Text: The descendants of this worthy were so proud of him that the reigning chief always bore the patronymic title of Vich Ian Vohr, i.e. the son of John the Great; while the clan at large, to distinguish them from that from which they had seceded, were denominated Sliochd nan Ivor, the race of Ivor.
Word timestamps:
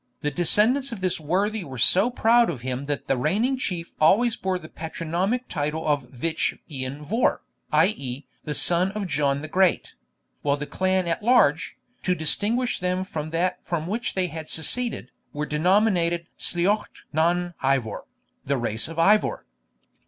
The 0.21 0.31
descendants 0.31 0.91
of 0.91 1.01
this 1.01 1.19
worthy 1.19 1.63
were 1.63 1.77
so 1.77 2.09
proud 2.09 2.49
of 2.49 2.61
him 2.61 2.87
that 2.87 3.05
the 3.07 3.19
reigning 3.19 3.55
chief 3.55 3.93
always 4.01 4.35
bore 4.35 4.57
the 4.57 4.67
patronymic 4.67 5.47
title 5.47 5.87
of 5.87 6.09
Vich 6.09 6.57
Ian 6.71 7.03
Vohr, 7.03 7.43
i.e. 7.71 8.25
the 8.43 8.55
son 8.55 8.91
of 8.93 9.05
John 9.05 9.43
the 9.43 9.47
Great; 9.47 9.93
while 10.41 10.57
the 10.57 10.65
clan 10.65 11.07
at 11.07 11.21
large, 11.21 11.75
to 12.01 12.15
distinguish 12.15 12.79
them 12.79 13.03
from 13.03 13.29
that 13.29 13.63
from 13.63 13.85
which 13.85 14.15
they 14.15 14.25
had 14.25 14.49
seceded, 14.49 15.11
were 15.33 15.45
denominated 15.45 16.25
Sliochd 16.39 17.03
nan 17.13 17.53
Ivor, 17.61 18.05
the 18.43 18.57
race 18.57 18.87
of 18.87 18.97
Ivor. 18.97 19.45